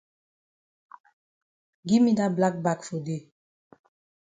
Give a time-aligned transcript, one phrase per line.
[1.87, 3.21] Gi me dat black bag for dey.